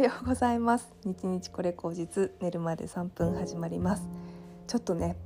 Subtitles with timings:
[0.00, 0.88] ようございます。
[1.04, 4.08] 日日これ口実寝るまで3分始まります。
[4.66, 5.16] ちょっとね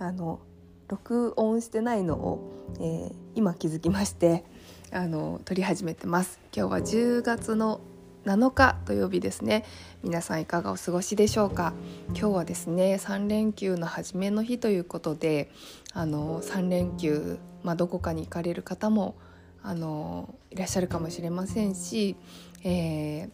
[0.00, 0.40] あの
[0.88, 4.44] 録音してないのを、えー、今気づきまして
[4.90, 6.40] あの撮り始めてます。
[6.52, 7.80] 今日は10月の
[8.24, 9.64] 7日土曜日ですね。
[10.02, 11.72] 皆さんいかがお過ごしでしょうか？
[12.08, 15.48] 今日はですね3連休の初めの日ということで
[15.92, 19.14] あの3連休、まあ、どこかに行かれる方も
[19.62, 22.16] あのいらっしゃるかもしれませんし、
[22.64, 23.30] えー、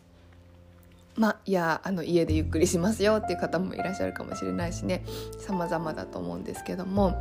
[1.16, 5.04] まあいやあの家でゆっくりしますよっていう方もいらっしゃるかもしれないしね。
[5.38, 7.14] 様々だと思うんですけども。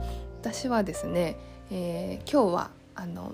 [0.43, 1.37] 私はですね、
[1.71, 3.33] えー、今日はあの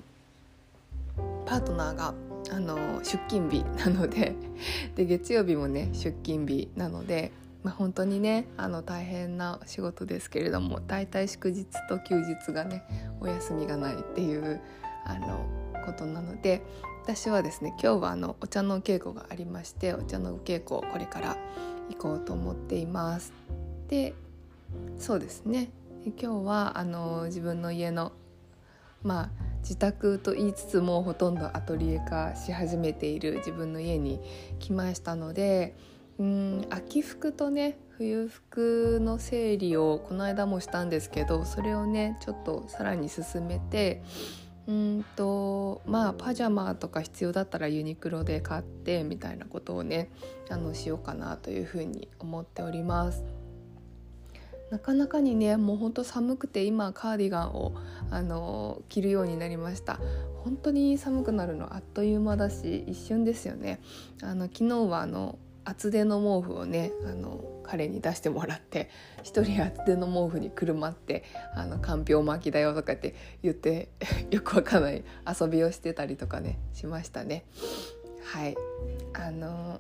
[1.48, 2.14] パートナーが
[2.52, 4.36] あの出勤日なので
[4.96, 7.32] で月曜日もね出勤日なので、
[7.64, 12.84] まあ、本当にねあの大変な仕事ですけれども大体祝日と休日がね
[13.20, 14.62] お休みがないっていう
[15.04, 15.48] あの
[15.90, 16.62] ことなので
[17.04, 21.38] 私はですね今日はあのお茶の稽古がありましてお茶の稽古をこれから
[21.90, 23.34] 行こうと思っています。
[23.88, 24.14] で
[25.00, 25.72] そうですね
[26.06, 28.12] 今日はあの自分の家の
[29.02, 29.30] まあ
[29.62, 34.20] 自宅と言いつつもほとんどアトリエ化し始めている自分の家に
[34.60, 35.76] 来ましたので
[36.20, 44.04] うん秋服とね冬服の整理をこの間もしたんですけどそれをねちょっとさらに進めて
[44.70, 50.12] うんとまあパジャマとか必要だったらユニクロで買ってみたいなことをね
[50.48, 53.24] あのしようかなというふうに思っております。
[54.70, 57.74] なかなかにねもうほんと寒くて今カーディガンを
[58.12, 60.00] あの着るようになりました。
[60.44, 63.82] 本当に寒くなるのあっという間だし一瞬ですよね。
[64.22, 68.90] あの昨日はあの厚手の毛布をねあの彼に出してもらって
[69.22, 71.24] 一人厚手の毛布にくるまって
[71.56, 73.90] 「あのかんぴょう巻きだよ」とかって言って
[74.32, 75.04] よくわかんない
[75.40, 77.46] 遊びをしてたりとかねしましたね。
[78.24, 78.56] はい
[79.14, 79.80] あの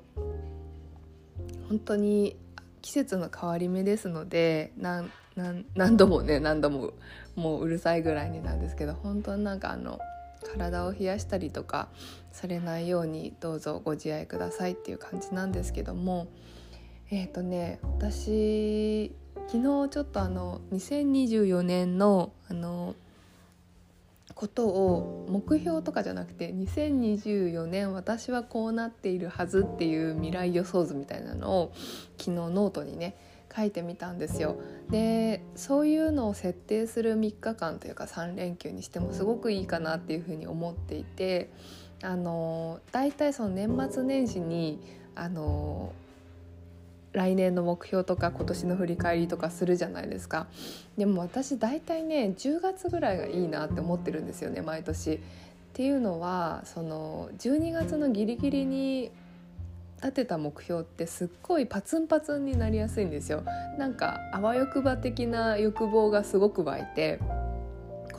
[1.68, 2.38] 本当に
[2.82, 6.94] 季節の変わり目ですので何度もね何度も
[7.36, 10.00] もううるさいぐらいになんですけど本当になんかあの
[10.56, 11.90] 体を冷やしたりとか
[12.40, 16.28] されないようにどうぞご自愛くださいっていう感じなんですけども
[17.12, 19.12] えっ、ー、とね私
[19.48, 22.96] 昨日ちょっとあの2024年のあの
[24.36, 31.74] ことを目標とかじゃなくて2024年私はこうなっているはずっていう未来予想図みたいなのを
[32.18, 33.18] 昨日ノートにね
[33.54, 34.56] 書いてみたんですよ。
[34.90, 41.50] でそういうのを設定する3日間というか3連休にしてもすごくいいかなっていうふうに思っていて
[42.02, 44.80] あの大体その年末年始に
[45.16, 45.92] あの
[47.12, 50.48] 来年の目標とか今年の振り返りとかするじゃないですか
[50.98, 55.14] でも私大体ね10月ぐらいがいいなって思ってるんですよね毎年。
[55.14, 55.20] っ
[55.74, 59.12] ていうのはその12月のギリギリに
[59.98, 63.44] 立てた目標ってすっごいパツンパツンになりやすいんですよ。
[63.78, 67.20] なんかあわよくば的な欲望がすごく湧いて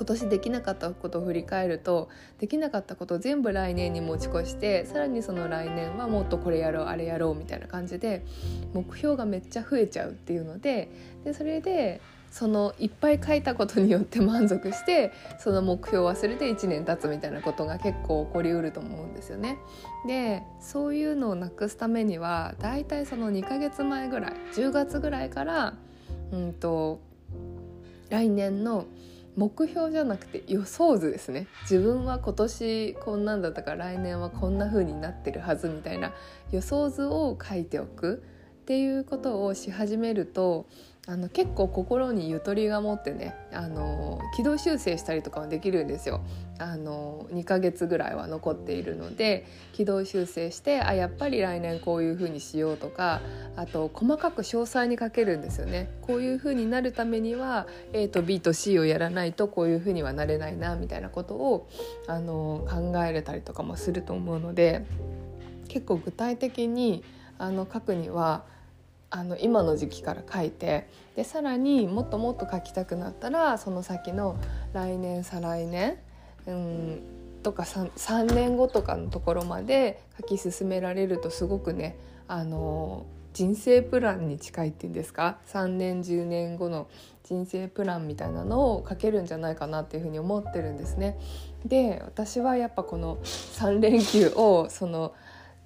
[0.00, 8.24] 今年できなかったことを振り返るとできなかったことを全部来年に持ち越してさらにその来年はもっとこれやろうあれやろうみたいな感じで
[8.72, 10.90] 目標がめっちゃ増えちゃうっていうので
[11.22, 12.00] でそれで
[12.30, 19.58] そのいっぱい書いたことによって満足してその目標を忘れて1年経つみたいなことが結構起こりうると思うんですよね。
[20.06, 25.74] でそういうのをなくすためにはだいたいその2ヶ月前ぐらい10月ぐらいから、
[26.32, 27.00] うんと
[28.08, 28.86] 来年の
[29.36, 31.46] 目標じゃなくて予想図ですね。
[31.62, 36.12] 自分は今年こんなんだったから来年はこんな風になってるはずみたいな
[36.50, 38.22] 予想図を書いておく
[38.62, 40.66] っていうことをし始めると
[41.06, 46.20] あの結構心にゆとりが持ってねあの軌道修正したりとかもできるんですよ。
[46.58, 53.22] あの2ヶ月ぐらいは残っているので軌道修正してあやっぱり来年こういうふうにしようとか
[53.56, 55.90] あと細かく詳細に書けるんですよね。
[56.02, 61.68] こういうふうになるためには A と B と C をやらないとこういうふうにはなれないなみたいなことを
[62.08, 64.84] あの考えれたりとかもすると思うので
[65.68, 67.02] 結構具体的に
[67.38, 68.44] あの書くには
[69.10, 74.36] あの今の時期から書いてでさらにもっともっと書きたくなったらその先の
[74.72, 75.98] 来年再来年、
[76.46, 77.00] うん、
[77.42, 81.96] とか 3, 3年後とかのところまで書き進められるとすごくね
[82.28, 86.88] あの人生プランに近いっていうんですか？3年10年後の
[87.24, 91.18] 人生プランみたいなのを書けるんじゃないかなっていうふうに思ってるんですね。
[91.64, 95.14] で私はやっぱこの3連休をその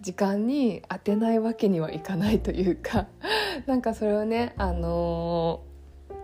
[0.04, 3.06] 時間に当てないわけにはいかないというか
[3.64, 6.14] なんかそれをね、あのー、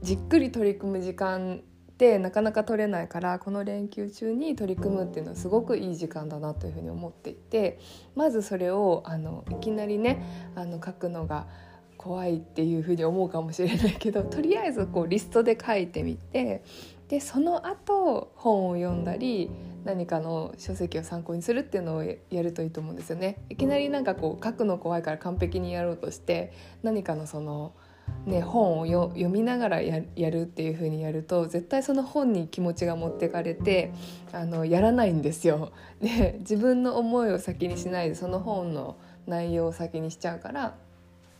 [0.00, 1.60] じっくり取り組む時間
[1.92, 7.78] ってなかなか取れないからこの連休中に取り組むっていうのはすごくいい時間だなというふうに思っていて
[8.14, 10.22] まずそれをあのいきなりね
[10.54, 11.46] あの書くのが
[12.00, 16.62] 怖いっていうふうに思うかもしれないけど とりあえずこうリストで書いてみて
[17.08, 19.50] でその後本を読んだり
[19.84, 23.36] 何かの書籍を参考にするっていうのをやるといいと思うんですよね。
[23.50, 26.52] いきなりなんかこう書くの怖いから完璧にやろうとして
[26.82, 27.72] 何かのその
[28.26, 33.92] ね、本を読みながらやるっていう風にやると絶対その本に気持ちが持ってかれて
[34.32, 35.70] あのやらないんですよ。
[36.00, 40.76] で自分の思いを先にしないでその本の内容を先にしちゃうから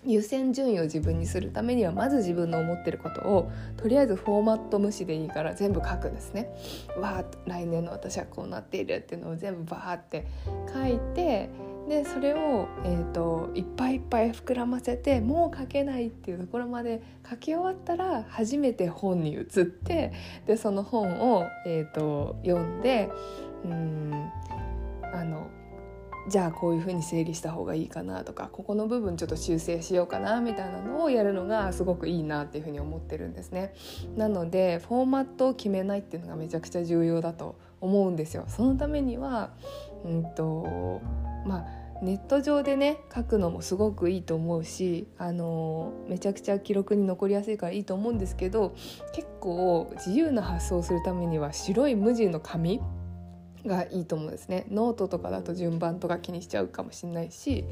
[0.04, 6.50] 優先順位を自分にするためにはまず自分の思ってることをとりあえずフォーマット無視でいいから全部書くんですね。
[6.96, 10.26] わー来年の私はこうなっているっていうのを全部バーって
[10.72, 11.50] 書いて
[11.88, 20.12] でそれを、えーと、いっぱいいっぱい膨らませてもう書けないっていうところまで書き終わったら初めて本に移って
[20.46, 23.10] でその本を、えーと読んで
[23.64, 24.30] うん
[25.12, 25.48] あの
[26.28, 33.74] じゃあこういうふうに整理した方がいいかなとかここの部分ちょっと修正しようかなみたいなのをやるのがすごくいいなっていうふうに思ってるんですね。
[34.16, 38.44] なのでフォーマットを決めないっていうのがめちゃくちゃ重要だと思うんですよ。
[38.48, 39.50] そのためには、
[40.04, 41.00] うんと
[41.46, 48.74] まあネット上でね書くのもすごくいいと思うし、あのめちゃくちゃ記録に残りやすいからいいと思うんですけど
[49.14, 52.80] 結構自由な発想をするためには白い無地の紙
[53.66, 54.66] がいいと思うんですね。
[54.70, 57.64] ノートとかだと順番とか気にしちゃうかもしれないし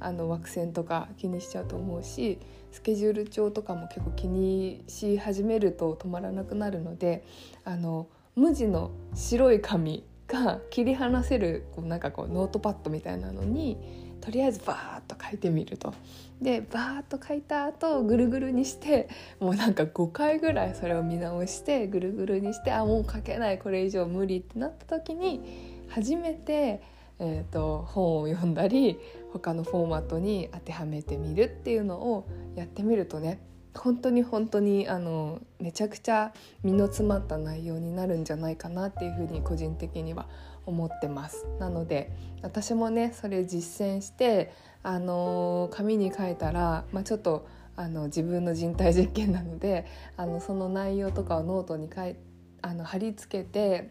[0.00, 2.38] あの枠線とか気にしちゃうと思うし
[2.72, 7.24] スケジュール帳とかも結構気にし始めると止まらなくなるので
[7.64, 13.76] あの無地の白い紙が切り離せるこうなんかこうノートパッドみたいなのに
[14.22, 15.92] とりあえずバーッと書いてみると。
[16.40, 19.08] でバーッと書いた後ぐるぐるにして
[19.38, 26.82] もうなんか5回ぐらいそれを見直してぐるぐるにしてあもう書けないこれ以上無理ってなった時に初めて、
[27.20, 28.98] えーと、本を読んだり
[29.32, 32.26] 他のフォーマットに当てはめてみるっていうのを
[32.56, 33.38] やってみるとね
[33.74, 36.32] 本当に本当にあのめちゃくちゃ
[36.62, 40.26] 身の詰まった内容になるんじゃないかなっていうふうに個人的には
[40.66, 41.46] 思ってます。
[41.58, 44.52] なので私もねそれ実践して
[44.82, 47.46] あの紙に書いたら、まあ、ちょっと
[47.76, 49.86] あの自分の人体実験なので
[50.16, 52.16] あのその内容とかをノートに書い
[52.60, 53.90] あの貼り付けて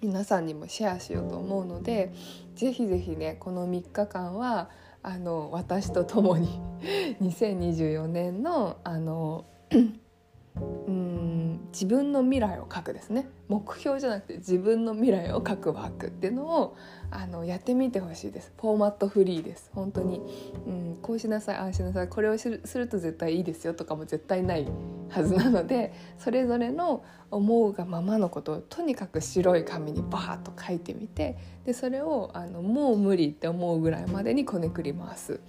[0.00, 2.12] 皆さんにもシェアしようと思うので
[2.54, 4.70] ぜひぜひねこの3日間は
[5.02, 6.60] あの私と共に
[7.22, 9.44] 2024年のあの
[10.86, 13.28] うん自分の未来を書くですね。
[13.48, 16.76] 目標じゃなくて自分の未来を書くワークっていうのを
[17.10, 18.52] あのやってみてほしいです。
[18.60, 19.70] フォーマットフリーです。
[19.74, 20.20] 本当に、
[20.66, 22.08] うん、こうしなさいああしなさい。
[22.08, 24.66] これをするすると絶対いいですよとかも絶対ない
[25.08, 35.40] はずなのでそれぞれの思うがままのことをとにかく白い紙にバーッと書いてみてでそれをあのもう無理って思うぐらいまでにこねくり回す。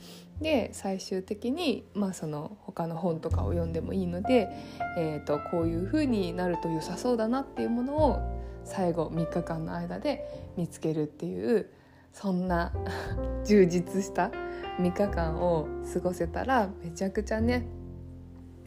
[0.42, 4.50] で最終的に、まあ、その他の本とかを読んでもいいので、
[4.98, 8.20] えーと、こういう風になると良さそうだなっていうものを
[8.64, 11.70] 最後3日間の間で見つけるっていう
[12.14, 12.74] そんな
[13.46, 14.32] 充実した
[14.80, 17.66] 3日間を過ごせたらめちゃくちゃね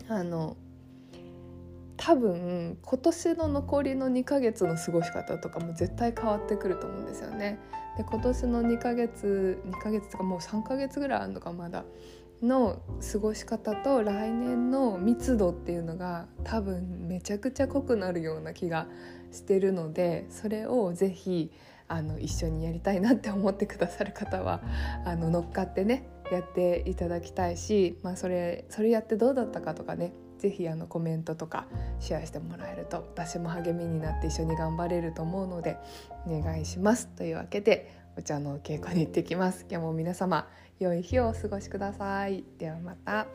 [0.08, 0.56] あの
[1.96, 7.60] 多分今年の残りの2ヶ月の過ごし方とかも絶対変わってくると思うんですよね。
[7.96, 11.84] で今年の2ヶ月2ヶ月とかもう3ヶ月ぐらいあるのかまだ
[12.42, 12.82] の
[13.12, 18.88] 過ごし方と来年の密度っていうのが多分めちゃくちゃ濃くなるような気が
[19.30, 21.52] してるのでそれをぜひ
[21.88, 24.62] あの一緒にやりたいなって思ってくださる方は
[25.04, 31.66] あの乗っかってねやっていただきたいし、まあ、それそれやってどうだったかとかね是非あのコメントとか
[32.00, 35.76] シェアしてもらえると私も励みになって一緒に頑張れると思うので
[36.26, 37.08] お願いします。
[37.08, 39.66] というわけでお茶の稽古に行ってきます。
[39.70, 42.44] 今日も皆様良い日をお過ごしください。
[42.58, 43.26] ではまた。